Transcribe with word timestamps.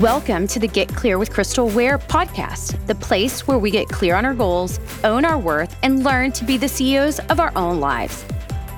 Welcome 0.00 0.46
to 0.48 0.58
the 0.58 0.68
Get 0.68 0.94
Clear 0.94 1.18
with 1.18 1.30
Crystal 1.30 1.70
Ware 1.70 1.96
podcast, 1.96 2.86
the 2.86 2.94
place 2.94 3.48
where 3.48 3.56
we 3.56 3.70
get 3.70 3.88
clear 3.88 4.14
on 4.14 4.26
our 4.26 4.34
goals, 4.34 4.78
own 5.04 5.24
our 5.24 5.38
worth, 5.38 5.74
and 5.82 6.04
learn 6.04 6.32
to 6.32 6.44
be 6.44 6.58
the 6.58 6.68
CEOs 6.68 7.18
of 7.30 7.40
our 7.40 7.50
own 7.56 7.80
lives. 7.80 8.22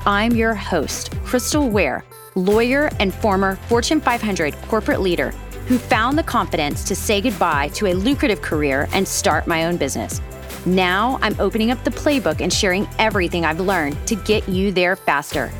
I'm 0.06 0.36
your 0.36 0.54
host, 0.54 1.10
Crystal 1.24 1.68
Ware, 1.68 2.04
lawyer 2.36 2.88
and 3.00 3.12
former 3.12 3.56
Fortune 3.56 4.00
500 4.00 4.54
corporate 4.68 5.00
leader 5.00 5.32
who 5.66 5.76
found 5.76 6.16
the 6.16 6.22
confidence 6.22 6.84
to 6.84 6.94
say 6.94 7.20
goodbye 7.20 7.66
to 7.70 7.88
a 7.88 7.94
lucrative 7.94 8.40
career 8.40 8.88
and 8.92 9.06
start 9.06 9.48
my 9.48 9.64
own 9.64 9.76
business. 9.76 10.20
Now 10.66 11.18
I'm 11.20 11.34
opening 11.40 11.72
up 11.72 11.82
the 11.82 11.90
playbook 11.90 12.40
and 12.40 12.52
sharing 12.52 12.86
everything 13.00 13.44
I've 13.44 13.58
learned 13.58 14.06
to 14.06 14.14
get 14.14 14.48
you 14.48 14.70
there 14.70 14.94
faster. 14.94 15.50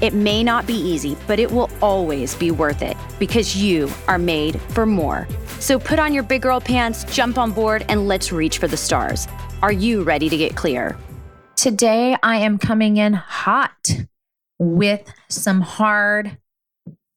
It 0.00 0.12
may 0.12 0.44
not 0.44 0.66
be 0.66 0.74
easy, 0.74 1.16
but 1.26 1.38
it 1.38 1.50
will 1.50 1.70
always 1.80 2.34
be 2.34 2.50
worth 2.50 2.82
it 2.82 2.96
because 3.18 3.56
you 3.56 3.88
are 4.08 4.18
made 4.18 4.60
for 4.60 4.84
more. 4.84 5.26
So 5.58 5.78
put 5.78 5.98
on 5.98 6.12
your 6.12 6.22
big 6.22 6.42
girl 6.42 6.60
pants, 6.60 7.04
jump 7.04 7.38
on 7.38 7.52
board, 7.52 7.84
and 7.88 8.06
let's 8.06 8.30
reach 8.30 8.58
for 8.58 8.68
the 8.68 8.76
stars. 8.76 9.26
Are 9.62 9.72
you 9.72 10.02
ready 10.02 10.28
to 10.28 10.36
get 10.36 10.54
clear? 10.54 10.98
Today, 11.56 12.16
I 12.22 12.36
am 12.36 12.58
coming 12.58 12.98
in 12.98 13.14
hot 13.14 13.90
with 14.58 15.10
some 15.28 15.62
hard, 15.62 16.36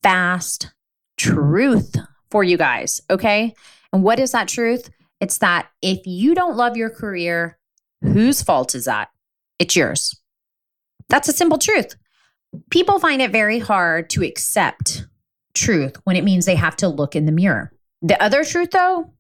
fast 0.02 0.74
truth 1.18 1.96
for 2.32 2.44
you 2.44 2.58
guys. 2.58 3.02
Okay. 3.10 3.54
And 3.92 4.04
what 4.04 4.20
is 4.20 4.32
that 4.32 4.48
truth? 4.48 4.90
It's 5.20 5.40
that 5.40 5.68
if 5.82 6.06
you 6.06 6.34
don't 6.34 6.56
love 6.56 6.78
your 6.78 6.90
career, 6.90 7.58
whose 8.02 8.42
fault 8.42 8.74
is 8.74 8.86
that? 8.86 9.10
It's 9.60 9.76
yours. 9.76 10.16
That's 11.10 11.28
a 11.28 11.34
simple 11.34 11.58
truth. 11.58 11.96
People 12.70 13.00
find 13.00 13.22
it 13.22 13.32
very 13.32 13.60
hard 13.60 14.10
to 14.12 14.24
accept 14.24 15.06
truth 15.54 15.96
when 16.04 16.16
it 16.16 16.24
means 16.24 16.46
they 16.46 16.56
have 16.56 16.76
to 16.78 16.88
look 16.88 17.16
in 17.16 17.26
the 17.26 17.32
mirror. 17.32 17.72
The 18.02 18.22
other 18.22 18.44
truth, 18.44 18.72
though, 18.72 19.14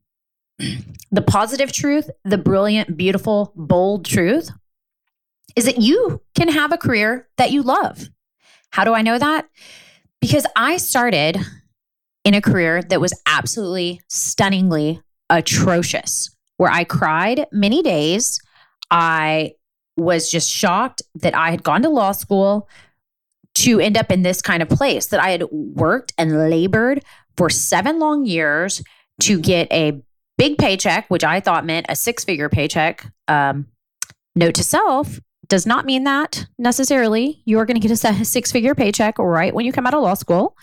the 1.11 1.21
positive 1.21 1.71
truth, 1.71 2.09
the 2.23 2.37
brilliant, 2.37 2.97
beautiful, 2.97 3.53
bold 3.55 4.05
truth, 4.05 4.49
is 5.55 5.65
that 5.65 5.81
you 5.81 6.21
can 6.35 6.47
have 6.47 6.71
a 6.71 6.77
career 6.77 7.27
that 7.37 7.51
you 7.51 7.61
love. 7.61 8.09
How 8.71 8.83
do 8.83 8.93
I 8.93 9.01
know 9.01 9.17
that? 9.17 9.47
Because 10.21 10.45
I 10.55 10.77
started 10.77 11.37
in 12.23 12.33
a 12.33 12.41
career 12.41 12.81
that 12.83 13.01
was 13.01 13.19
absolutely 13.25 14.01
stunningly 14.07 15.01
atrocious, 15.29 16.35
where 16.57 16.71
I 16.71 16.83
cried 16.83 17.47
many 17.51 17.81
days. 17.81 18.39
I 18.91 19.53
was 19.97 20.29
just 20.29 20.49
shocked 20.49 21.01
that 21.15 21.35
I 21.35 21.51
had 21.51 21.63
gone 21.63 21.81
to 21.83 21.89
law 21.89 22.11
school, 22.11 22.69
to 23.59 23.79
end 23.79 23.97
up 23.97 24.11
in 24.11 24.21
this 24.21 24.41
kind 24.41 24.63
of 24.63 24.69
place 24.69 25.07
that 25.07 25.19
I 25.19 25.31
had 25.31 25.43
worked 25.51 26.13
and 26.17 26.49
labored 26.49 27.03
for 27.35 27.49
seven 27.49 27.99
long 27.99 28.25
years 28.25 28.81
to 29.21 29.39
get 29.39 29.71
a 29.71 30.01
big 30.37 30.57
paycheck, 30.57 31.09
which 31.09 31.25
I 31.25 31.41
thought 31.41 31.65
meant 31.65 31.85
a 31.89 31.95
six 31.95 32.23
figure 32.23 32.47
paycheck. 32.47 33.05
Um, 33.27 33.67
note 34.35 34.55
to 34.55 34.63
self 34.63 35.19
does 35.49 35.65
not 35.65 35.85
mean 35.85 36.05
that 36.05 36.47
necessarily. 36.57 37.41
You 37.43 37.59
are 37.59 37.65
going 37.65 37.79
to 37.79 37.85
get 37.85 37.91
a 37.91 38.25
six 38.25 38.51
figure 38.51 38.75
paycheck 38.75 39.19
right 39.19 39.53
when 39.53 39.65
you 39.65 39.73
come 39.73 39.85
out 39.85 39.93
of 39.93 40.03
law 40.03 40.13
school. 40.13 40.55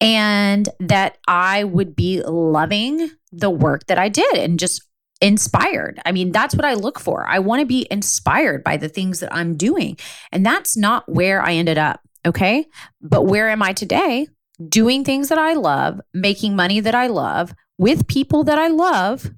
And 0.00 0.68
that 0.80 1.16
I 1.28 1.64
would 1.64 1.96
be 1.96 2.20
loving 2.22 3.10
the 3.30 3.50
work 3.50 3.86
that 3.86 3.98
I 3.98 4.08
did 4.08 4.34
and 4.34 4.58
just 4.58 4.82
inspired. 5.22 6.00
I 6.04 6.12
mean, 6.12 6.32
that's 6.32 6.54
what 6.54 6.64
I 6.64 6.74
look 6.74 6.98
for. 6.98 7.26
I 7.26 7.38
want 7.38 7.60
to 7.60 7.66
be 7.66 7.86
inspired 7.90 8.64
by 8.64 8.76
the 8.76 8.88
things 8.88 9.20
that 9.20 9.32
I'm 9.32 9.56
doing. 9.56 9.96
And 10.32 10.44
that's 10.44 10.76
not 10.76 11.08
where 11.08 11.40
I 11.40 11.54
ended 11.54 11.78
up. 11.78 12.00
Okay. 12.26 12.66
But 13.00 13.22
where 13.22 13.48
am 13.48 13.62
I 13.62 13.72
today? 13.72 14.26
Doing 14.68 15.04
things 15.04 15.28
that 15.28 15.38
I 15.38 15.54
love, 15.54 16.00
making 16.12 16.56
money 16.56 16.80
that 16.80 16.94
I 16.94 17.06
love 17.06 17.54
with 17.78 18.06
people 18.08 18.44
that 18.44 18.58
I 18.58 18.68
love 18.68 19.30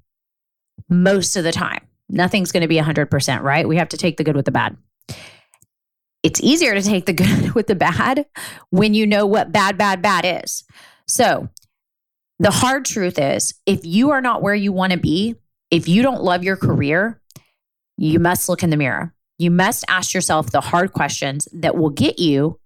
most 0.89 1.35
of 1.35 1.43
the 1.43 1.51
time. 1.51 1.85
Nothing's 2.09 2.51
going 2.51 2.61
to 2.61 2.67
be 2.67 2.77
100%, 2.77 3.41
right? 3.41 3.67
We 3.67 3.77
have 3.77 3.89
to 3.89 3.97
take 3.97 4.17
the 4.17 4.23
good 4.23 4.35
with 4.35 4.45
the 4.45 4.51
bad. 4.51 4.77
It's 6.21 6.41
easier 6.41 6.73
to 6.73 6.81
take 6.81 7.05
the 7.05 7.13
good 7.13 7.53
with 7.53 7.67
the 7.67 7.75
bad 7.75 8.25
when 8.71 8.93
you 8.93 9.05
know 9.05 9.25
what 9.25 9.51
bad, 9.51 9.77
bad, 9.77 10.01
bad 10.01 10.43
is. 10.43 10.63
So, 11.07 11.49
the 12.37 12.51
hard 12.51 12.83
truth 12.83 13.17
is 13.17 13.53
if 13.65 13.85
you 13.85 14.11
are 14.11 14.19
not 14.19 14.41
where 14.41 14.55
you 14.55 14.73
want 14.73 14.91
to 14.91 14.99
be, 14.99 15.35
if 15.75 15.89
you 15.89 16.01
don't 16.01 16.23
love 16.23 16.41
your 16.41 16.55
career, 16.55 17.19
you 17.97 18.17
must 18.17 18.47
look 18.47 18.63
in 18.63 18.69
the 18.69 18.77
mirror. 18.77 19.13
You 19.37 19.51
must 19.51 19.83
ask 19.89 20.13
yourself 20.13 20.49
the 20.49 20.61
hard 20.61 20.93
questions 20.93 21.49
that 21.51 21.75
will 21.75 21.89
get 21.89 22.17
you 22.17 22.59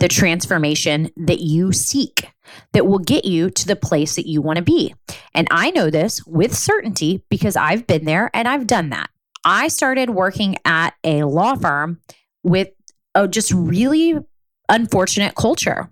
the 0.00 0.08
transformation 0.08 1.10
that 1.16 1.38
you 1.38 1.72
seek, 1.72 2.28
that 2.72 2.86
will 2.86 2.98
get 2.98 3.24
you 3.24 3.50
to 3.50 3.66
the 3.68 3.76
place 3.76 4.16
that 4.16 4.26
you 4.26 4.42
want 4.42 4.56
to 4.56 4.64
be. 4.64 4.92
And 5.32 5.46
I 5.52 5.70
know 5.70 5.90
this 5.90 6.26
with 6.26 6.56
certainty 6.56 7.22
because 7.28 7.54
I've 7.54 7.86
been 7.86 8.04
there 8.04 8.30
and 8.34 8.48
I've 8.48 8.66
done 8.66 8.90
that. 8.90 9.10
I 9.44 9.68
started 9.68 10.10
working 10.10 10.56
at 10.64 10.94
a 11.04 11.22
law 11.22 11.54
firm 11.54 12.00
with 12.42 12.70
a 13.14 13.28
just 13.28 13.52
really 13.52 14.18
unfortunate 14.68 15.36
culture. 15.36 15.88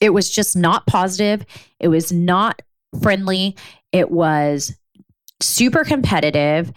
It 0.00 0.10
was 0.10 0.30
just 0.30 0.56
not 0.56 0.86
positive. 0.86 1.46
It 1.78 1.88
was 1.88 2.10
not 2.10 2.60
friendly. 3.02 3.56
It 3.92 4.10
was 4.10 4.74
super 5.40 5.84
competitive. 5.84 6.72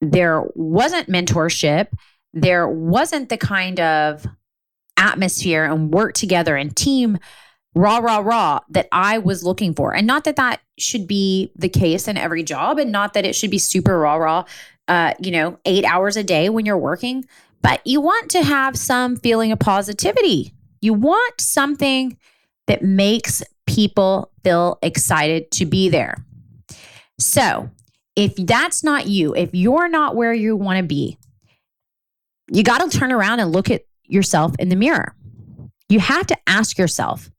There 0.00 0.44
wasn't 0.54 1.08
mentorship. 1.08 1.88
There 2.32 2.68
wasn't 2.68 3.28
the 3.28 3.38
kind 3.38 3.80
of 3.80 4.26
atmosphere 4.96 5.64
and 5.64 5.92
work 5.92 6.14
together 6.14 6.56
and 6.56 6.74
team 6.74 7.18
raw, 7.74 7.98
raw, 7.98 8.18
raw 8.18 8.60
that 8.70 8.88
I 8.90 9.18
was 9.18 9.44
looking 9.44 9.74
for. 9.74 9.94
And 9.94 10.06
not 10.06 10.24
that 10.24 10.36
that 10.36 10.60
should 10.78 11.06
be 11.06 11.52
the 11.54 11.68
case 11.68 12.08
in 12.08 12.16
every 12.16 12.42
job 12.42 12.78
and 12.78 12.90
not 12.90 13.12
that 13.12 13.26
it 13.26 13.34
should 13.34 13.50
be 13.50 13.58
super 13.58 13.98
raw, 13.98 14.16
raw, 14.16 14.44
uh, 14.88 15.12
you 15.20 15.30
know, 15.30 15.58
eight 15.66 15.84
hours 15.84 16.16
a 16.16 16.24
day 16.24 16.48
when 16.48 16.64
you're 16.64 16.78
working, 16.78 17.26
but 17.60 17.86
you 17.86 18.00
want 18.00 18.30
to 18.30 18.42
have 18.42 18.76
some 18.76 19.16
feeling 19.16 19.52
of 19.52 19.58
positivity. 19.58 20.54
You 20.80 20.94
want 20.94 21.40
something 21.40 22.16
that 22.66 22.82
makes 22.82 23.42
people 23.66 24.30
feel 24.42 24.78
excited 24.82 25.50
to 25.50 25.66
be 25.66 25.88
there. 25.88 26.24
So 27.18 27.70
if 28.16 28.34
that's 28.34 28.82
not 28.82 29.06
you, 29.06 29.34
if 29.34 29.50
you're 29.52 29.88
not 29.88 30.16
where 30.16 30.32
you 30.32 30.56
want 30.56 30.78
to 30.78 30.82
be, 30.82 31.18
you 32.50 32.62
got 32.62 32.90
to 32.90 32.98
turn 32.98 33.12
around 33.12 33.40
and 33.40 33.52
look 33.52 33.70
at 33.70 33.82
yourself 34.04 34.54
in 34.58 34.70
the 34.70 34.76
mirror. 34.76 35.14
You 35.88 36.00
have 36.00 36.26
to 36.28 36.38
ask 36.46 36.78
yourself, 36.78 37.30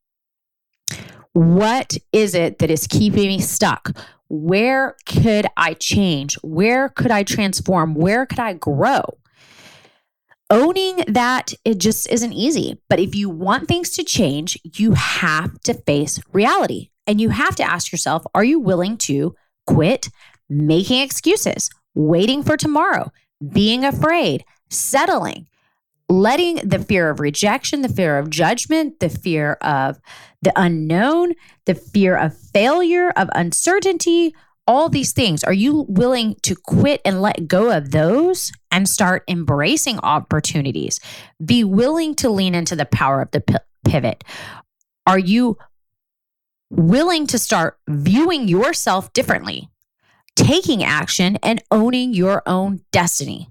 what 1.33 1.97
is 2.13 2.33
it 2.35 2.59
that 2.59 2.71
is 2.71 2.87
keeping 2.87 3.27
me 3.27 3.39
stuck? 3.39 3.97
Where 4.29 4.95
could 5.05 5.47
I 5.55 5.73
change? 5.73 6.35
Where 6.43 6.89
could 6.89 7.11
I 7.11 7.23
transform? 7.23 7.95
Where 7.95 8.25
could 8.25 8.39
I 8.39 8.53
grow? 8.53 9.03
Owning 10.49 11.03
that 11.07 11.53
it 11.65 11.77
just 11.77 12.09
isn't 12.09 12.33
easy. 12.33 12.81
But 12.89 12.99
if 12.99 13.15
you 13.15 13.29
want 13.29 13.67
things 13.67 13.91
to 13.91 14.03
change, 14.03 14.57
you 14.63 14.93
have 14.93 15.59
to 15.61 15.73
face 15.73 16.19
reality 16.31 16.89
and 17.05 17.19
you 17.19 17.29
have 17.29 17.55
to 17.57 17.63
ask 17.63 17.91
yourself, 17.91 18.25
are 18.33 18.43
you 18.43 18.59
willing 18.59 18.97
to 18.99 19.35
quit 19.65 20.09
making 20.49 21.01
excuses, 21.01 21.69
waiting 21.95 22.43
for 22.43 22.57
tomorrow, 22.57 23.11
being 23.51 23.83
afraid, 23.83 24.43
settling, 24.69 25.47
letting 26.09 26.55
the 26.57 26.79
fear 26.79 27.09
of 27.09 27.19
rejection, 27.19 27.81
the 27.81 27.89
fear 27.89 28.17
of 28.17 28.29
judgment, 28.29 28.99
the 28.99 29.09
fear 29.09 29.53
of 29.61 29.99
the 30.41 30.53
unknown, 30.55 31.33
the 31.65 31.75
fear 31.75 32.15
of 32.15 32.37
failure, 32.37 33.09
of 33.11 33.29
uncertainty, 33.35 34.33
all 34.67 34.89
these 34.89 35.13
things. 35.13 35.43
Are 35.43 35.53
you 35.53 35.85
willing 35.87 36.35
to 36.43 36.55
quit 36.55 37.01
and 37.05 37.21
let 37.21 37.47
go 37.47 37.71
of 37.75 37.91
those 37.91 38.51
and 38.69 38.87
start 38.87 39.23
embracing 39.27 39.99
opportunities? 39.99 40.99
Be 41.43 41.63
willing 41.63 42.15
to 42.15 42.29
lean 42.29 42.53
into 42.53 42.75
the 42.75 42.85
power 42.85 43.21
of 43.21 43.31
the 43.31 43.41
p- 43.41 43.55
pivot. 43.85 44.23
Are 45.05 45.19
you 45.19 45.57
willing 46.69 47.27
to 47.27 47.39
start 47.39 47.77
viewing 47.87 48.47
yourself 48.47 49.11
differently? 49.13 49.69
Taking 50.37 50.83
action 50.83 51.37
and 51.43 51.61
owning 51.71 52.13
your 52.13 52.43
own 52.45 52.81
destiny. 52.91 53.49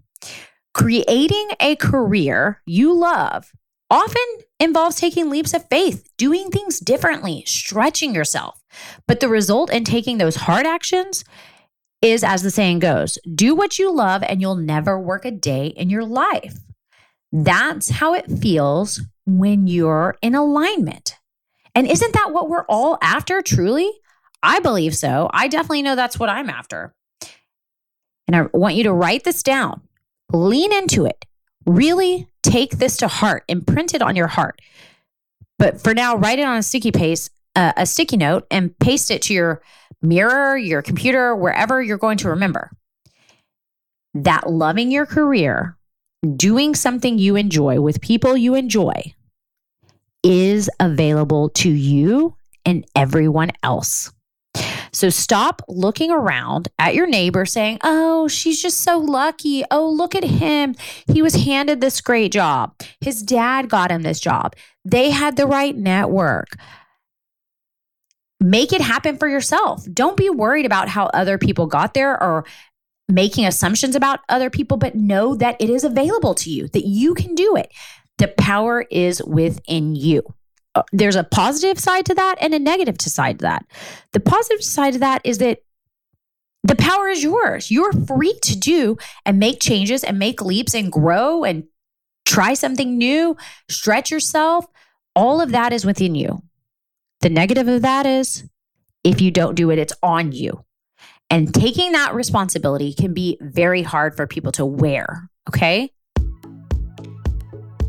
Creating 0.72 1.48
a 1.60 1.76
career 1.76 2.62
you 2.64 2.94
love 2.94 3.52
often 3.90 4.22
involves 4.60 4.96
taking 4.96 5.28
leaps 5.28 5.52
of 5.52 5.68
faith, 5.68 6.08
doing 6.16 6.50
things 6.50 6.80
differently, 6.80 7.42
stretching 7.46 8.14
yourself. 8.14 8.62
But 9.06 9.20
the 9.20 9.28
result 9.28 9.70
in 9.70 9.84
taking 9.84 10.18
those 10.18 10.36
hard 10.36 10.66
actions 10.66 11.24
is, 12.02 12.22
as 12.22 12.42
the 12.42 12.50
saying 12.50 12.78
goes, 12.78 13.18
do 13.34 13.54
what 13.54 13.78
you 13.78 13.92
love 13.92 14.22
and 14.22 14.40
you'll 14.40 14.56
never 14.56 14.98
work 14.98 15.24
a 15.24 15.30
day 15.30 15.68
in 15.68 15.90
your 15.90 16.04
life. 16.04 16.58
That's 17.32 17.90
how 17.90 18.14
it 18.14 18.30
feels 18.30 19.00
when 19.26 19.66
you're 19.66 20.16
in 20.22 20.34
alignment. 20.34 21.16
And 21.74 21.86
isn't 21.86 22.12
that 22.12 22.32
what 22.32 22.48
we're 22.48 22.66
all 22.68 22.96
after, 23.02 23.42
truly? 23.42 23.90
I 24.46 24.60
believe 24.60 24.96
so. 24.96 25.28
I 25.32 25.48
definitely 25.48 25.82
know 25.82 25.96
that's 25.96 26.20
what 26.20 26.28
I'm 26.28 26.48
after. 26.48 26.94
And 28.28 28.36
I 28.36 28.42
want 28.52 28.76
you 28.76 28.84
to 28.84 28.92
write 28.92 29.24
this 29.24 29.42
down, 29.42 29.82
lean 30.32 30.72
into 30.72 31.04
it, 31.04 31.24
really 31.66 32.28
take 32.44 32.78
this 32.78 32.96
to 32.98 33.08
heart, 33.08 33.44
imprint 33.48 33.92
it 33.92 34.02
on 34.02 34.14
your 34.14 34.28
heart. 34.28 34.62
But 35.58 35.80
for 35.80 35.94
now, 35.94 36.16
write 36.16 36.38
it 36.38 36.46
on 36.46 36.56
a 36.56 36.62
sticky 36.62 36.92
paste, 36.92 37.32
a, 37.56 37.60
uh, 37.60 37.72
a 37.78 37.86
sticky 37.86 38.18
note 38.18 38.46
and 38.50 38.78
paste 38.78 39.10
it 39.10 39.22
to 39.22 39.34
your 39.34 39.62
mirror, 40.00 40.56
your 40.56 40.80
computer, 40.80 41.34
wherever 41.34 41.82
you're 41.82 41.98
going 41.98 42.18
to 42.18 42.28
remember. 42.28 42.70
That 44.14 44.48
loving 44.48 44.92
your 44.92 45.06
career, 45.06 45.76
doing 46.36 46.76
something 46.76 47.18
you 47.18 47.34
enjoy 47.34 47.80
with 47.80 48.00
people 48.00 48.36
you 48.36 48.54
enjoy, 48.54 49.12
is 50.22 50.70
available 50.78 51.48
to 51.50 51.68
you 51.68 52.36
and 52.64 52.86
everyone 52.94 53.50
else. 53.64 54.12
So 54.96 55.10
stop 55.10 55.60
looking 55.68 56.10
around 56.10 56.68
at 56.78 56.94
your 56.94 57.06
neighbor 57.06 57.44
saying, 57.44 57.80
Oh, 57.84 58.28
she's 58.28 58.62
just 58.62 58.80
so 58.80 58.96
lucky. 58.96 59.62
Oh, 59.70 59.90
look 59.90 60.14
at 60.14 60.24
him. 60.24 60.74
He 61.12 61.20
was 61.20 61.34
handed 61.34 61.82
this 61.82 62.00
great 62.00 62.32
job. 62.32 62.74
His 63.02 63.22
dad 63.22 63.68
got 63.68 63.90
him 63.90 64.00
this 64.00 64.20
job. 64.20 64.56
They 64.86 65.10
had 65.10 65.36
the 65.36 65.46
right 65.46 65.76
network. 65.76 66.56
Make 68.40 68.72
it 68.72 68.80
happen 68.80 69.18
for 69.18 69.28
yourself. 69.28 69.84
Don't 69.92 70.16
be 70.16 70.30
worried 70.30 70.64
about 70.64 70.88
how 70.88 71.06
other 71.08 71.36
people 71.36 71.66
got 71.66 71.92
there 71.92 72.18
or 72.22 72.46
making 73.06 73.44
assumptions 73.44 73.96
about 73.96 74.20
other 74.30 74.48
people, 74.48 74.78
but 74.78 74.94
know 74.94 75.34
that 75.34 75.60
it 75.60 75.68
is 75.68 75.84
available 75.84 76.34
to 76.36 76.50
you, 76.50 76.68
that 76.68 76.86
you 76.86 77.12
can 77.12 77.34
do 77.34 77.54
it. 77.54 77.70
The 78.16 78.28
power 78.28 78.86
is 78.90 79.22
within 79.22 79.94
you. 79.94 80.22
Uh, 80.76 80.82
there's 80.92 81.16
a 81.16 81.24
positive 81.24 81.78
side 81.78 82.04
to 82.04 82.14
that 82.14 82.36
and 82.38 82.52
a 82.52 82.58
negative 82.58 83.00
side 83.00 83.38
to 83.38 83.44
that. 83.44 83.64
The 84.12 84.20
positive 84.20 84.62
side 84.62 84.92
of 84.92 85.00
that 85.00 85.22
is 85.24 85.38
that 85.38 85.60
the 86.64 86.76
power 86.76 87.08
is 87.08 87.22
yours. 87.22 87.70
You're 87.70 87.92
free 87.92 88.38
to 88.42 88.58
do 88.58 88.98
and 89.24 89.38
make 89.38 89.58
changes 89.58 90.04
and 90.04 90.18
make 90.18 90.42
leaps 90.42 90.74
and 90.74 90.92
grow 90.92 91.44
and 91.44 91.64
try 92.26 92.52
something 92.52 92.98
new, 92.98 93.38
stretch 93.70 94.10
yourself. 94.10 94.66
All 95.14 95.40
of 95.40 95.52
that 95.52 95.72
is 95.72 95.86
within 95.86 96.14
you. 96.14 96.42
The 97.22 97.30
negative 97.30 97.68
of 97.68 97.80
that 97.80 98.04
is 98.04 98.44
if 99.02 99.22
you 99.22 99.30
don't 99.30 99.54
do 99.54 99.70
it, 99.70 99.78
it's 99.78 99.94
on 100.02 100.32
you. 100.32 100.62
And 101.30 101.54
taking 101.54 101.92
that 101.92 102.14
responsibility 102.14 102.92
can 102.92 103.14
be 103.14 103.38
very 103.40 103.82
hard 103.82 104.14
for 104.14 104.26
people 104.26 104.52
to 104.52 104.66
wear. 104.66 105.30
Okay. 105.48 105.90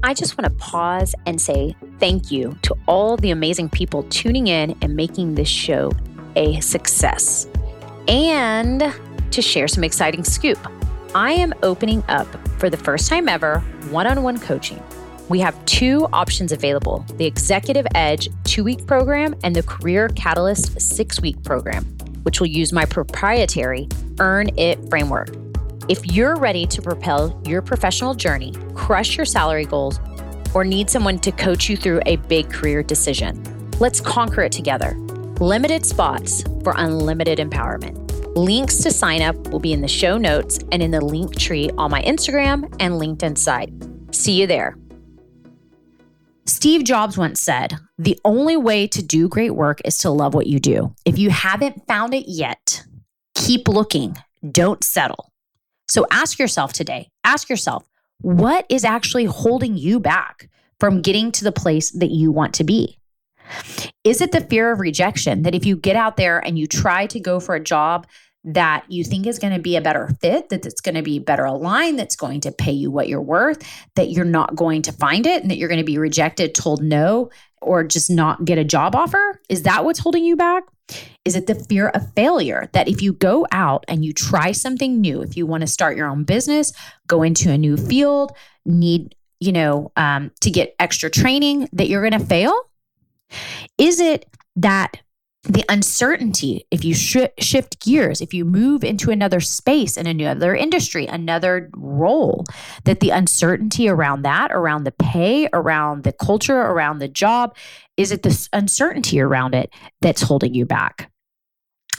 I 0.04 0.14
just 0.14 0.38
want 0.38 0.46
to 0.46 0.58
pause 0.64 1.14
and 1.26 1.42
say 1.42 1.76
thank 2.00 2.32
you 2.32 2.58
to 2.64 2.76
all 2.88 3.18
the 3.18 3.32
amazing 3.32 3.70
people 3.70 4.04
tuning 4.04 4.48
in 4.48 4.78
and 4.82 4.96
making 4.96 5.36
this 5.36 5.48
show 5.48 5.92
a 6.36 6.60
success. 6.62 7.48
And 8.08 8.94
to 9.32 9.42
share 9.42 9.68
some 9.68 9.84
exciting 9.84 10.24
scoop, 10.24 10.60
I 11.16 11.32
am 11.32 11.54
opening 11.64 12.04
up 12.08 12.28
for 12.60 12.70
the 12.70 12.78
first 12.78 13.10
time 13.10 13.28
ever 13.28 13.60
one 13.90 14.08
on 14.08 14.24
one 14.24 14.40
coaching. 14.40 14.82
We 15.30 15.40
have 15.40 15.64
two 15.66 16.08
options 16.14 16.52
available 16.52 17.06
the 17.16 17.26
Executive 17.26 17.86
Edge 17.96 18.30
two 18.44 18.64
week 18.64 18.86
program 18.86 19.36
and 19.44 19.56
the 19.56 19.64
Career 19.64 20.10
Catalyst 20.10 20.80
six 20.80 21.20
week 21.20 21.42
program, 21.44 21.84
which 22.24 22.40
will 22.40 22.48
use 22.48 22.72
my 22.72 22.86
proprietary 22.86 23.90
Earn 24.20 24.50
It 24.58 24.80
framework. 24.90 25.30
If 25.90 26.06
you're 26.06 26.36
ready 26.36 26.66
to 26.68 26.82
propel 26.82 27.42
your 27.46 27.62
professional 27.62 28.14
journey, 28.14 28.54
crush 28.74 29.16
your 29.16 29.26
salary 29.26 29.66
goals, 29.66 30.00
or 30.54 30.64
need 30.64 30.90
someone 30.90 31.20
to 31.20 31.32
coach 31.32 31.70
you 31.70 31.78
through 31.78 32.02
a 32.06 32.16
big 32.16 32.50
career 32.50 32.84
decision, 32.84 33.42
let's 33.80 34.00
conquer 34.00 34.42
it 34.42 34.52
together. 34.52 34.96
Limited 35.40 35.86
spots 35.86 36.44
for 36.64 36.74
unlimited 36.78 37.40
empowerment. 37.40 38.08
Links 38.36 38.78
to 38.78 38.92
sign 38.92 39.22
up 39.22 39.36
will 39.50 39.60
be 39.60 39.74
in 39.74 39.82
the 39.82 39.88
show 39.88 40.18
notes 40.18 40.60
and 40.72 40.82
in 40.84 40.92
the 40.92 41.02
link 41.02 41.38
tree 41.38 41.70
on 41.78 41.90
my 41.90 42.02
Instagram 42.04 42.66
and 42.80 42.94
LinkedIn 42.94 43.38
site. 43.38 43.72
See 44.12 44.34
you 44.34 44.48
there. 44.48 44.78
Steve 46.46 46.86
Jobs 46.86 47.18
once 47.18 47.42
said, 47.42 47.76
The 47.98 48.18
only 48.24 48.56
way 48.56 48.88
to 48.88 49.04
do 49.04 49.28
great 49.28 49.56
work 49.56 49.82
is 49.84 49.98
to 50.00 50.10
love 50.10 50.34
what 50.34 50.48
you 50.48 50.60
do. 50.60 50.96
If 51.04 51.20
you 51.20 51.30
haven't 51.30 51.86
found 51.88 52.14
it 52.14 52.26
yet, 52.28 52.84
keep 53.36 53.68
looking, 53.68 54.18
don't 54.50 54.84
settle. 54.84 55.32
So 55.90 56.06
ask 56.10 56.40
yourself 56.40 56.74
today, 56.74 57.10
ask 57.24 57.50
yourself, 57.50 57.86
what 58.22 58.66
is 58.70 58.84
actually 58.84 59.26
holding 59.26 59.78
you 59.78 60.00
back 60.00 60.50
from 60.80 61.02
getting 61.02 61.32
to 61.34 61.44
the 61.44 61.52
place 61.52 61.92
that 61.92 62.12
you 62.12 62.32
want 62.32 62.54
to 62.56 62.64
be? 62.64 62.98
Is 64.04 64.22
it 64.22 64.32
the 64.32 64.42
fear 64.42 64.72
of 64.72 64.80
rejection 64.80 65.44
that 65.44 65.56
if 65.56 65.66
you 65.66 65.78
get 65.78 65.96
out 65.96 66.18
there 66.18 66.40
and 66.40 66.60
you 66.60 66.68
try 66.68 67.06
to 67.08 67.20
go 67.20 67.40
for 67.40 67.56
a 67.56 67.64
job 67.64 68.08
that 68.48 68.86
you 68.88 69.04
think 69.04 69.28
is 69.28 69.40
going 69.40 69.54
to 69.54 69.60
be 69.60 69.76
a 69.76 69.82
better 69.82 70.10
fit, 70.22 70.48
that 70.50 70.66
it's 70.66 70.80
going 70.80 70.96
to 70.96 71.02
be 71.02 71.20
better 71.20 71.44
aligned, 71.44 72.00
that's 72.00 72.16
going 72.16 72.40
to 72.42 72.52
pay 72.52 72.72
you 72.72 72.90
what 72.90 73.10
you're 73.10 73.22
worth, 73.22 73.62
that 73.96 74.10
you're 74.10 74.24
not 74.24 74.56
going 74.56 74.82
to 74.84 74.94
find 74.94 75.28
it 75.28 75.42
and 75.42 75.52
that 75.52 75.58
you're 75.58 75.68
going 75.68 75.80
to 75.80 75.84
be 75.84 75.98
rejected, 75.98 76.56
told 76.56 76.82
no, 76.82 77.30
or 77.62 77.84
just 77.84 78.10
not 78.10 78.46
get 78.46 78.58
a 78.58 78.64
job 78.64 78.96
offer? 78.96 79.42
Is 79.50 79.64
that 79.64 79.84
what's 79.84 80.00
holding 80.00 80.24
you 80.24 80.38
back? 80.38 80.64
Is 81.26 81.36
it 81.36 81.48
the 81.48 81.56
fear 81.56 81.90
of 81.90 82.14
failure 82.14 82.70
that 82.72 82.88
if 82.88 83.02
you 83.02 83.12
go 83.12 83.46
out 83.52 83.84
and 83.90 84.06
you 84.06 84.14
try 84.14 84.54
something 84.54 85.02
new, 85.02 85.22
if 85.22 85.36
you 85.36 85.46
want 85.46 85.62
to 85.62 85.68
start 85.68 85.98
your 85.98 86.08
own 86.08 86.24
business, 86.24 86.72
go 87.08 87.24
into 87.24 87.52
a 87.52 87.58
new 87.58 87.76
field, 87.76 88.32
need, 88.66 89.14
you 89.42 89.52
know, 89.52 89.92
um, 89.98 90.32
to 90.40 90.50
get 90.50 90.74
extra 90.80 91.10
training, 91.10 91.68
that 91.74 91.90
you're 91.90 92.08
going 92.08 92.18
to 92.18 92.26
fail? 92.26 92.54
Is 93.78 94.00
it 94.00 94.26
that 94.56 95.02
the 95.48 95.64
uncertainty, 95.70 96.66
if 96.72 96.84
you 96.84 96.94
sh- 96.94 97.18
shift 97.40 97.84
gears, 97.84 98.22
if 98.22 98.34
you 98.34 98.46
move 98.46 98.84
into 98.84 99.12
another 99.12 99.40
space 99.40 99.98
in 99.98 100.06
another 100.06 100.56
industry, 100.56 101.06
another 101.06 101.70
role, 101.76 102.46
that 102.84 103.00
the 103.00 103.10
uncertainty 103.12 103.88
around 103.88 104.24
that, 104.24 104.52
around 104.52 104.84
the 104.84 104.92
pay, 104.92 105.48
around 105.54 106.04
the 106.04 106.12
culture, 106.12 106.60
around 106.60 107.00
the 107.00 107.08
job, 107.08 107.56
is 107.96 108.12
it 108.12 108.24
the 108.24 108.48
uncertainty 108.54 109.20
around 109.20 109.56
it 109.56 109.72
that's 110.02 110.22
holding 110.22 110.54
you 110.54 110.66
back? 110.66 111.10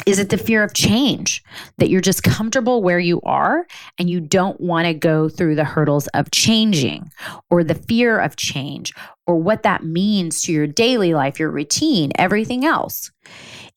Is 0.07 0.19
it 0.19 0.31
the 0.31 0.39
fear 0.39 0.63
of 0.63 0.75
change 0.75 1.43
that 1.79 1.91
you're 1.91 2.01
just 2.01 2.23
comfortable 2.23 2.83
where 2.83 3.01
you 3.01 3.21
are 3.23 3.67
and 3.99 4.09
you 4.09 4.21
don't 4.21 4.61
want 4.61 4.87
to 4.87 4.95
go 4.95 5.29
through 5.29 5.57
the 5.57 5.65
hurdles 5.65 6.07
of 6.09 6.31
changing 6.31 7.11
or 7.51 7.65
the 7.65 7.75
fear 7.75 8.19
of 8.21 8.37
change 8.37 8.95
or 9.27 9.37
what 9.37 9.65
that 9.65 9.85
means 9.85 10.43
to 10.43 10.53
your 10.53 10.67
daily 10.67 11.15
life, 11.15 11.39
your 11.39 11.51
routine, 11.51 12.13
everything 12.17 12.65
else? 12.65 13.11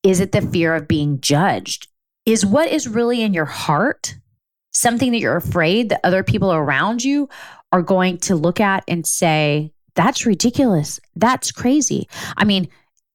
Is 0.03 0.19
it 0.19 0.31
the 0.31 0.41
fear 0.41 0.75
of 0.75 0.87
being 0.87 1.19
judged? 1.21 1.87
Is 2.25 2.45
what 2.45 2.69
is 2.69 2.87
really 2.87 3.21
in 3.23 3.33
your 3.33 3.45
heart 3.45 4.15
something 4.71 5.11
that 5.11 5.19
you're 5.19 5.35
afraid 5.35 5.89
that 5.89 5.99
other 6.03 6.23
people 6.23 6.53
around 6.53 7.03
you 7.03 7.27
are 7.71 7.81
going 7.81 8.17
to 8.17 8.35
look 8.35 8.59
at 8.59 8.83
and 8.87 9.05
say, 9.05 9.73
that's 9.95 10.25
ridiculous. 10.25 10.99
That's 11.15 11.51
crazy. 11.51 12.07
I 12.37 12.45
mean, 12.45 12.69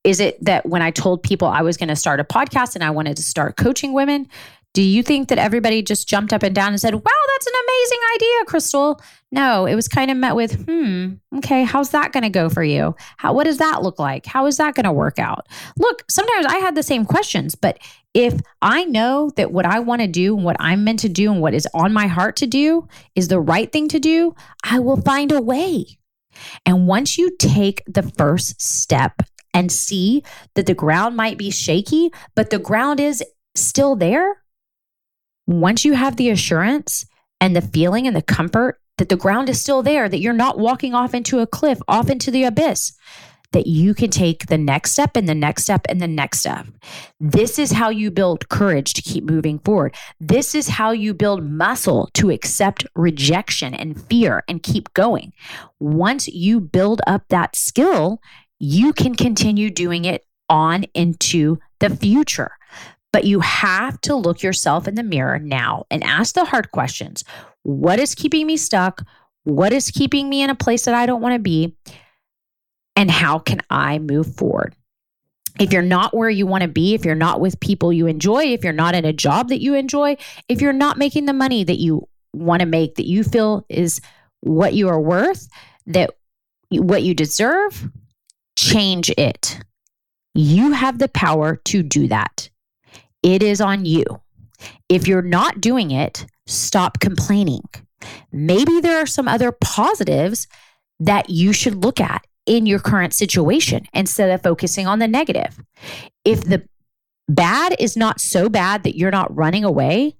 is 0.06 0.20
it 0.20 0.42
that 0.44 0.64
when 0.66 0.82
I 0.82 0.92
told 0.92 1.24
people 1.24 1.48
I 1.48 1.62
was 1.62 1.76
going 1.76 1.88
to 1.88 1.96
start 1.96 2.20
a 2.20 2.24
podcast 2.24 2.76
and 2.76 2.84
I 2.84 2.90
wanted 2.90 3.16
to 3.16 3.24
start 3.24 3.56
coaching 3.56 3.92
women, 3.92 4.28
do 4.72 4.82
you 4.82 5.02
think 5.02 5.28
that 5.28 5.38
everybody 5.38 5.82
just 5.82 6.06
jumped 6.06 6.32
up 6.32 6.44
and 6.44 6.54
down 6.54 6.68
and 6.68 6.80
said, 6.80 6.94
wow, 6.94 7.00
that's 7.02 7.46
an 7.46 7.52
amazing 7.64 7.98
idea, 8.14 8.44
Crystal? 8.44 9.00
No, 9.32 9.66
it 9.66 9.74
was 9.74 9.88
kind 9.88 10.10
of 10.10 10.16
met 10.16 10.36
with, 10.36 10.64
hmm, 10.66 11.14
okay, 11.38 11.64
how's 11.64 11.90
that 11.90 12.12
going 12.12 12.22
to 12.22 12.28
go 12.28 12.48
for 12.48 12.62
you? 12.62 12.94
How, 13.16 13.32
what 13.32 13.44
does 13.44 13.58
that 13.58 13.82
look 13.82 13.98
like? 13.98 14.26
How 14.26 14.46
is 14.46 14.58
that 14.58 14.76
going 14.76 14.84
to 14.84 14.92
work 14.92 15.18
out? 15.18 15.48
Look, 15.76 16.04
sometimes 16.08 16.46
I 16.46 16.58
had 16.58 16.76
the 16.76 16.82
same 16.84 17.04
questions, 17.04 17.56
but 17.56 17.78
if 18.14 18.38
I 18.62 18.84
know 18.84 19.30
that 19.36 19.50
what 19.50 19.66
I 19.66 19.80
want 19.80 20.02
to 20.02 20.08
do 20.08 20.36
and 20.36 20.44
what 20.44 20.56
I'm 20.60 20.84
meant 20.84 21.00
to 21.00 21.08
do 21.08 21.32
and 21.32 21.40
what 21.40 21.54
is 21.54 21.66
on 21.74 21.92
my 21.92 22.06
heart 22.06 22.36
to 22.36 22.46
do 22.46 22.86
is 23.16 23.28
the 23.28 23.40
right 23.40 23.72
thing 23.72 23.88
to 23.88 23.98
do, 23.98 24.36
I 24.62 24.78
will 24.78 25.00
find 25.00 25.32
a 25.32 25.40
way. 25.40 25.86
And 26.64 26.86
once 26.86 27.18
you 27.18 27.34
take 27.38 27.82
the 27.86 28.02
first 28.02 28.60
step 28.60 29.22
and 29.56 29.72
see 29.72 30.22
that 30.54 30.66
the 30.66 30.74
ground 30.74 31.16
might 31.16 31.38
be 31.38 31.50
shaky, 31.50 32.10
but 32.34 32.50
the 32.50 32.58
ground 32.58 33.00
is 33.00 33.24
still 33.54 33.96
there, 33.96 34.42
once 35.46 35.82
you 35.82 35.94
have 35.94 36.16
the 36.16 36.28
assurance 36.28 37.06
and 37.40 37.56
the 37.56 37.62
feeling 37.62 38.06
and 38.06 38.14
the 38.14 38.20
comfort 38.20 38.78
that 38.98 39.08
the 39.08 39.16
ground 39.16 39.48
is 39.48 39.58
still 39.58 39.82
there, 39.82 40.10
that 40.10 40.20
you're 40.20 40.34
not 40.34 40.58
walking 40.58 40.94
off 40.94 41.14
into 41.14 41.38
a 41.38 41.46
cliff, 41.46 41.78
off 41.88 42.10
into 42.10 42.30
the 42.30 42.44
abyss, 42.44 42.92
that 43.52 43.66
you 43.66 43.94
can 43.94 44.10
take 44.10 44.46
the 44.46 44.58
next 44.58 44.92
step 44.92 45.16
and 45.16 45.26
the 45.26 45.34
next 45.34 45.62
step 45.62 45.86
and 45.88 46.02
the 46.02 46.06
next 46.06 46.40
step. 46.40 46.66
This 47.18 47.58
is 47.58 47.72
how 47.72 47.88
you 47.88 48.10
build 48.10 48.50
courage 48.50 48.92
to 48.92 49.00
keep 49.00 49.24
moving 49.24 49.58
forward. 49.60 49.94
This 50.20 50.54
is 50.54 50.68
how 50.68 50.90
you 50.90 51.14
build 51.14 51.44
muscle 51.44 52.10
to 52.14 52.30
accept 52.30 52.84
rejection 52.94 53.72
and 53.72 53.98
fear 54.06 54.42
and 54.48 54.62
keep 54.62 54.92
going. 54.92 55.32
Once 55.80 56.28
you 56.28 56.60
build 56.60 57.00
up 57.06 57.22
that 57.30 57.56
skill, 57.56 58.20
you 58.58 58.92
can 58.92 59.14
continue 59.14 59.70
doing 59.70 60.04
it 60.04 60.24
on 60.48 60.84
into 60.94 61.58
the 61.80 61.90
future. 61.90 62.52
But 63.12 63.24
you 63.24 63.40
have 63.40 64.00
to 64.02 64.14
look 64.14 64.42
yourself 64.42 64.86
in 64.86 64.94
the 64.94 65.02
mirror 65.02 65.38
now 65.38 65.86
and 65.90 66.04
ask 66.04 66.34
the 66.34 66.44
hard 66.44 66.70
questions. 66.70 67.24
What 67.62 67.98
is 67.98 68.14
keeping 68.14 68.46
me 68.46 68.56
stuck? 68.56 69.02
What 69.44 69.72
is 69.72 69.90
keeping 69.90 70.28
me 70.28 70.42
in 70.42 70.50
a 70.50 70.54
place 70.54 70.84
that 70.84 70.94
I 70.94 71.06
don't 71.06 71.22
want 71.22 71.34
to 71.34 71.38
be? 71.38 71.76
And 72.94 73.10
how 73.10 73.38
can 73.38 73.60
I 73.70 73.98
move 73.98 74.34
forward? 74.34 74.74
If 75.58 75.72
you're 75.72 75.82
not 75.82 76.14
where 76.14 76.28
you 76.28 76.46
want 76.46 76.62
to 76.62 76.68
be, 76.68 76.94
if 76.94 77.04
you're 77.04 77.14
not 77.14 77.40
with 77.40 77.60
people 77.60 77.92
you 77.92 78.06
enjoy, 78.06 78.44
if 78.44 78.62
you're 78.62 78.72
not 78.72 78.94
in 78.94 79.06
a 79.06 79.12
job 79.12 79.48
that 79.48 79.62
you 79.62 79.74
enjoy, 79.74 80.16
if 80.48 80.60
you're 80.60 80.72
not 80.72 80.98
making 80.98 81.24
the 81.24 81.32
money 81.32 81.64
that 81.64 81.78
you 81.78 82.06
want 82.34 82.60
to 82.60 82.66
make, 82.66 82.96
that 82.96 83.06
you 83.06 83.24
feel 83.24 83.64
is 83.70 84.00
what 84.40 84.74
you 84.74 84.88
are 84.88 85.00
worth, 85.00 85.48
that 85.86 86.10
what 86.70 87.02
you 87.02 87.14
deserve, 87.14 87.88
change 88.56 89.10
it. 89.16 89.60
You 90.34 90.72
have 90.72 90.98
the 90.98 91.08
power 91.08 91.56
to 91.66 91.82
do 91.82 92.08
that. 92.08 92.50
It 93.22 93.42
is 93.42 93.60
on 93.60 93.84
you. 93.84 94.04
If 94.88 95.06
you're 95.06 95.22
not 95.22 95.60
doing 95.60 95.90
it, 95.90 96.26
stop 96.46 97.00
complaining. 97.00 97.64
Maybe 98.32 98.80
there 98.80 98.98
are 98.98 99.06
some 99.06 99.28
other 99.28 99.52
positives 99.52 100.46
that 101.00 101.30
you 101.30 101.52
should 101.52 101.82
look 101.84 102.00
at 102.00 102.26
in 102.46 102.66
your 102.66 102.78
current 102.78 103.12
situation 103.12 103.86
instead 103.92 104.30
of 104.30 104.42
focusing 104.42 104.86
on 104.86 104.98
the 104.98 105.08
negative. 105.08 105.58
If 106.24 106.44
the 106.44 106.66
bad 107.28 107.74
is 107.78 107.96
not 107.96 108.20
so 108.20 108.48
bad 108.48 108.84
that 108.84 108.96
you're 108.96 109.10
not 109.10 109.34
running 109.34 109.64
away, 109.64 110.16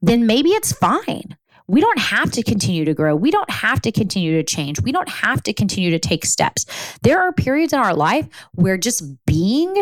then 0.00 0.26
maybe 0.26 0.50
it's 0.50 0.72
fine. 0.72 1.36
We 1.68 1.80
don't 1.80 1.98
have 1.98 2.30
to 2.32 2.42
continue 2.42 2.84
to 2.84 2.94
grow. 2.94 3.16
We 3.16 3.30
don't 3.30 3.50
have 3.50 3.80
to 3.82 3.92
continue 3.92 4.36
to 4.36 4.42
change. 4.42 4.80
We 4.80 4.92
don't 4.92 5.08
have 5.08 5.42
to 5.44 5.52
continue 5.52 5.90
to 5.90 5.98
take 5.98 6.24
steps. 6.24 6.64
There 7.02 7.20
are 7.20 7.32
periods 7.32 7.72
in 7.72 7.78
our 7.78 7.94
life 7.94 8.28
where 8.54 8.76
just 8.76 9.04
being 9.26 9.74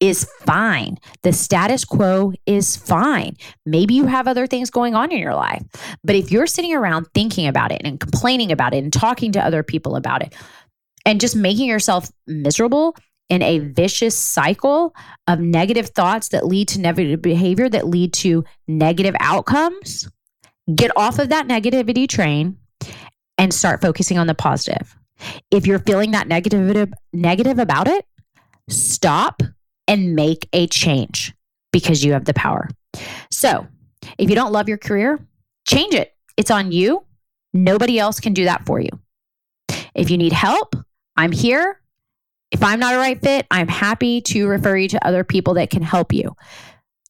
is 0.00 0.24
fine. 0.40 0.98
The 1.22 1.32
status 1.32 1.84
quo 1.84 2.32
is 2.46 2.76
fine. 2.76 3.36
Maybe 3.64 3.94
you 3.94 4.06
have 4.06 4.28
other 4.28 4.46
things 4.46 4.70
going 4.70 4.94
on 4.94 5.10
in 5.12 5.18
your 5.18 5.34
life. 5.34 5.62
But 6.02 6.16
if 6.16 6.30
you're 6.30 6.46
sitting 6.46 6.74
around 6.74 7.06
thinking 7.14 7.46
about 7.46 7.72
it 7.72 7.80
and 7.84 7.98
complaining 7.98 8.52
about 8.52 8.74
it 8.74 8.82
and 8.82 8.92
talking 8.92 9.32
to 9.32 9.44
other 9.44 9.62
people 9.62 9.96
about 9.96 10.22
it 10.22 10.34
and 11.06 11.20
just 11.20 11.36
making 11.36 11.68
yourself 11.68 12.10
miserable 12.26 12.96
in 13.28 13.40
a 13.42 13.60
vicious 13.60 14.16
cycle 14.16 14.94
of 15.26 15.40
negative 15.40 15.88
thoughts 15.90 16.28
that 16.28 16.46
lead 16.46 16.68
to 16.68 16.80
negative 16.80 17.22
behavior, 17.22 17.68
that 17.68 17.86
lead 17.86 18.12
to 18.12 18.44
negative 18.68 19.14
outcomes, 19.20 20.08
get 20.72 20.90
off 20.96 21.18
of 21.18 21.28
that 21.30 21.46
negativity 21.46 22.08
train 22.08 22.58
and 23.38 23.52
start 23.52 23.80
focusing 23.80 24.18
on 24.18 24.26
the 24.26 24.34
positive. 24.34 24.96
If 25.50 25.66
you're 25.66 25.78
feeling 25.78 26.12
that 26.12 26.28
negative 26.28 26.92
negative 27.12 27.58
about 27.58 27.88
it, 27.88 28.04
stop 28.68 29.42
and 29.86 30.14
make 30.14 30.48
a 30.52 30.66
change 30.66 31.34
because 31.72 32.04
you 32.04 32.12
have 32.12 32.24
the 32.24 32.34
power. 32.34 32.68
So, 33.30 33.66
if 34.18 34.28
you 34.28 34.36
don't 34.36 34.52
love 34.52 34.68
your 34.68 34.78
career, 34.78 35.18
change 35.66 35.94
it. 35.94 36.14
It's 36.36 36.50
on 36.50 36.72
you. 36.72 37.04
Nobody 37.52 37.98
else 37.98 38.20
can 38.20 38.32
do 38.32 38.44
that 38.44 38.66
for 38.66 38.80
you. 38.80 38.88
If 39.94 40.10
you 40.10 40.18
need 40.18 40.32
help, 40.32 40.74
I'm 41.16 41.32
here. 41.32 41.80
If 42.50 42.62
I'm 42.62 42.80
not 42.80 42.94
a 42.94 42.98
right 42.98 43.20
fit, 43.20 43.46
I'm 43.50 43.68
happy 43.68 44.20
to 44.22 44.46
refer 44.46 44.76
you 44.76 44.88
to 44.88 45.06
other 45.06 45.24
people 45.24 45.54
that 45.54 45.70
can 45.70 45.82
help 45.82 46.12
you. 46.12 46.36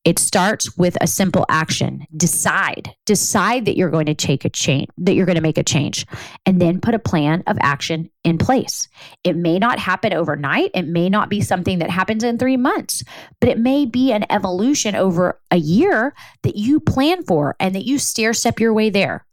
It 0.04 0.18
starts 0.18 0.76
with 0.76 0.98
a 1.00 1.06
simple 1.06 1.46
action. 1.48 2.06
Decide. 2.14 2.94
Decide 3.06 3.64
that 3.64 3.76
you're 3.76 3.90
going 3.90 4.06
to 4.06 4.14
take 4.14 4.44
a 4.44 4.50
change, 4.50 4.88
that 4.98 5.14
you're 5.14 5.24
going 5.24 5.36
to 5.36 5.42
make 5.42 5.56
a 5.56 5.64
change, 5.64 6.06
and 6.44 6.60
then 6.60 6.80
put 6.80 6.94
a 6.94 6.98
plan 6.98 7.42
of 7.46 7.56
action 7.60 8.10
in 8.22 8.36
place. 8.36 8.86
It 9.24 9.34
may 9.34 9.58
not 9.58 9.78
happen 9.78 10.12
overnight. 10.12 10.72
It 10.74 10.86
may 10.86 11.08
not 11.08 11.30
be 11.30 11.40
something 11.40 11.78
that 11.78 11.88
happens 11.88 12.22
in 12.22 12.38
three 12.38 12.58
months, 12.58 13.02
but 13.40 13.48
it 13.48 13.58
may 13.58 13.86
be 13.86 14.12
an 14.12 14.30
evolution 14.30 14.94
over 14.94 15.40
a 15.50 15.56
year 15.56 16.14
that 16.42 16.56
you 16.56 16.80
plan 16.80 17.24
for 17.24 17.56
and 17.58 17.74
that 17.74 17.86
you 17.86 17.98
stair 17.98 18.34
step 18.34 18.60
your 18.60 18.74
way 18.74 18.90
there. 18.90 19.24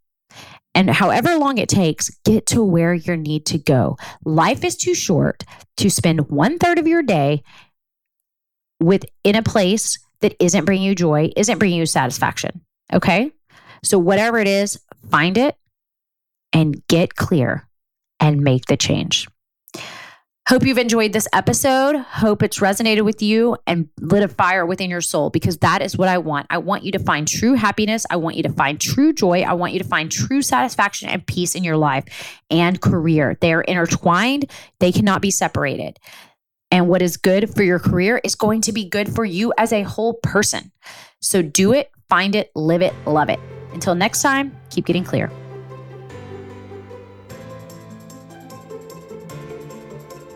And 0.73 0.89
however 0.89 1.35
long 1.35 1.57
it 1.57 1.67
takes, 1.67 2.09
get 2.23 2.45
to 2.47 2.63
where 2.63 2.93
you 2.93 3.17
need 3.17 3.45
to 3.47 3.57
go. 3.57 3.97
Life 4.23 4.63
is 4.63 4.77
too 4.77 4.95
short 4.95 5.43
to 5.77 5.89
spend 5.89 6.29
one 6.29 6.57
third 6.59 6.79
of 6.79 6.87
your 6.87 7.03
day 7.03 7.43
within 8.79 9.35
a 9.35 9.43
place 9.43 9.99
that 10.21 10.35
isn't 10.39 10.65
bringing 10.65 10.85
you 10.85 10.95
joy, 10.95 11.31
isn't 11.35 11.59
bringing 11.59 11.79
you 11.79 11.85
satisfaction. 11.85 12.61
Okay. 12.93 13.31
So, 13.83 13.97
whatever 13.97 14.39
it 14.39 14.47
is, 14.47 14.79
find 15.09 15.37
it 15.37 15.55
and 16.53 16.85
get 16.87 17.15
clear 17.15 17.67
and 18.19 18.41
make 18.41 18.65
the 18.65 18.77
change. 18.77 19.27
Hope 20.49 20.65
you've 20.65 20.77
enjoyed 20.77 21.13
this 21.13 21.27
episode. 21.33 21.95
Hope 21.97 22.43
it's 22.43 22.59
resonated 22.59 23.03
with 23.03 23.21
you 23.21 23.55
and 23.67 23.87
lit 23.99 24.23
a 24.23 24.27
fire 24.27 24.65
within 24.65 24.89
your 24.89 24.99
soul 24.99 25.29
because 25.29 25.59
that 25.59 25.81
is 25.81 25.97
what 25.97 26.09
I 26.09 26.17
want. 26.17 26.47
I 26.49 26.57
want 26.57 26.83
you 26.83 26.91
to 26.93 26.99
find 26.99 27.27
true 27.27 27.53
happiness. 27.53 28.05
I 28.09 28.17
want 28.17 28.35
you 28.35 28.43
to 28.43 28.51
find 28.51 28.81
true 28.81 29.13
joy. 29.13 29.43
I 29.43 29.53
want 29.53 29.73
you 29.73 29.79
to 29.79 29.85
find 29.85 30.11
true 30.11 30.41
satisfaction 30.41 31.09
and 31.09 31.25
peace 31.25 31.55
in 31.55 31.63
your 31.63 31.77
life 31.77 32.03
and 32.49 32.81
career. 32.81 33.37
They 33.39 33.53
are 33.53 33.61
intertwined, 33.61 34.51
they 34.79 34.91
cannot 34.91 35.21
be 35.21 35.31
separated. 35.31 35.99
And 36.71 36.87
what 36.87 37.01
is 37.01 37.17
good 37.17 37.53
for 37.53 37.63
your 37.63 37.79
career 37.79 38.21
is 38.23 38.35
going 38.35 38.61
to 38.61 38.71
be 38.71 38.85
good 38.85 39.13
for 39.13 39.25
you 39.25 39.53
as 39.57 39.73
a 39.73 39.83
whole 39.83 40.13
person. 40.13 40.71
So 41.19 41.41
do 41.41 41.73
it, 41.73 41.91
find 42.09 42.33
it, 42.33 42.49
live 42.55 42.81
it, 42.81 42.93
love 43.05 43.29
it. 43.29 43.39
Until 43.73 43.93
next 43.93 44.21
time, 44.21 44.55
keep 44.69 44.85
getting 44.85 45.03
clear. 45.03 45.29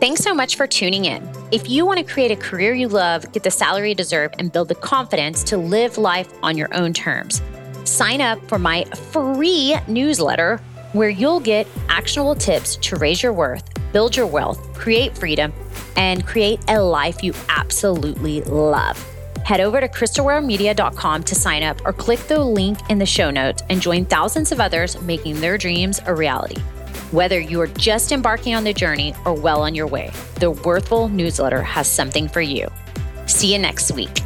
Thanks 0.02 0.22
so 0.22 0.36
much 0.36 0.56
for 0.58 0.68
tuning 0.68 1.06
in. 1.06 1.28
If 1.52 1.70
you 1.70 1.86
want 1.86 1.98
to 2.00 2.14
create 2.14 2.30
a 2.30 2.36
career 2.36 2.74
you 2.74 2.90
love, 2.90 3.32
get 3.32 3.44
the 3.44 3.50
salary 3.50 3.90
you 3.90 3.96
deserve, 3.96 4.32
and 4.38 4.52
build 4.52 4.68
the 4.68 4.76
confidence 4.76 5.42
to 5.46 5.58
live 5.58 5.98
life 5.98 6.32
on 6.44 6.58
your 6.58 6.72
own 6.76 6.92
terms, 6.92 7.42
sign 7.86 8.20
up 8.20 8.46
for 8.50 8.60
my 8.60 8.84
free 9.12 9.78
newsletter 9.88 10.58
where 10.92 11.10
you'll 11.10 11.40
get 11.40 11.66
actionable 11.90 12.36
tips 12.36 12.76
to 12.78 12.98
raise 12.98 13.24
your 13.24 13.34
worth, 13.34 13.64
build 13.94 14.16
your 14.16 14.28
wealth, 14.28 14.60
create 14.74 15.18
freedom, 15.18 15.52
and 15.96 16.26
create 16.26 16.60
a 16.68 16.80
life 16.80 17.24
you 17.24 17.34
absolutely 17.50 18.42
love. 18.42 18.98
Head 19.46 19.62
over 19.62 19.80
to 19.80 19.88
crystalwaremedia.com 19.88 21.24
to 21.24 21.36
sign 21.36 21.62
up 21.62 21.80
or 21.86 21.94
click 21.94 22.20
the 22.22 22.44
link 22.44 22.80
in 22.90 22.98
the 22.98 23.06
show 23.06 23.30
notes 23.30 23.62
and 23.70 23.80
join 23.80 24.06
thousands 24.06 24.52
of 24.52 24.60
others 24.60 25.00
making 25.02 25.40
their 25.40 25.58
dreams 25.58 26.02
a 26.08 26.16
reality. 26.16 26.60
Whether 27.12 27.40
you 27.40 27.62
are 27.62 27.68
just 27.68 28.12
embarking 28.12 28.56
on 28.56 28.64
the 28.64 28.74
journey 28.74 29.14
or 29.24 29.34
well 29.34 29.62
on 29.62 29.76
your 29.76 29.88
way, 29.88 30.12
the 30.40 30.50
Worthful 30.50 31.10
newsletter 31.10 31.62
has 31.62 31.88
something 31.88 32.28
for 32.28 32.42
you. 32.42 32.68
See 33.28 33.54
you 33.54 33.60
next 33.60 33.92
week. 33.92 34.25